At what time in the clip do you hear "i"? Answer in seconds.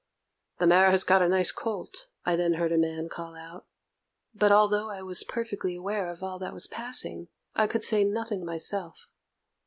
2.25-2.35, 4.89-5.03, 7.53-7.67